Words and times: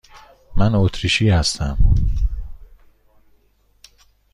من 0.55 0.75
اتریشی 0.75 1.29
هستم. 1.29 1.77